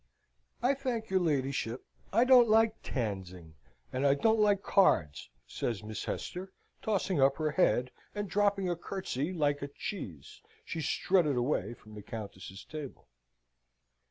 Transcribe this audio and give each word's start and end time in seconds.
"I 0.63 0.73
thank 0.73 1.11
your 1.11 1.19
ladyship, 1.19 1.85
I 2.11 2.23
don't 2.23 2.49
like 2.49 2.73
tanzing, 2.81 3.53
and 3.93 4.03
I 4.07 4.15
don't 4.15 4.39
like 4.39 4.63
cards," 4.63 5.29
says 5.45 5.83
Miss 5.83 6.05
Hester, 6.05 6.51
tossing 6.81 7.21
up 7.21 7.35
her 7.37 7.51
head; 7.51 7.91
and, 8.15 8.27
dropping 8.27 8.67
a 8.67 8.75
curtsey 8.75 9.31
like 9.31 9.61
a 9.61 9.67
"cheese," 9.67 10.41
she 10.65 10.81
strutted 10.81 11.35
away 11.35 11.75
from 11.75 11.93
the 11.93 12.01
Countess's 12.01 12.63
table. 12.65 13.09